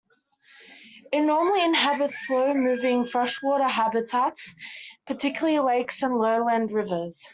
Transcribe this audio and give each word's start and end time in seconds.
It 1.13 1.21
normally 1.21 1.63
inhabits 1.63 2.25
slow-moving 2.25 3.05
freshwater 3.05 3.67
habitats, 3.67 4.55
particularly 5.05 5.59
lakes 5.59 6.01
and 6.01 6.17
lowland 6.17 6.71
rivers. 6.71 7.23